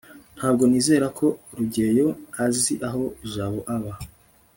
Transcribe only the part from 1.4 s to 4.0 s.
rugeyo azi aho jabo aba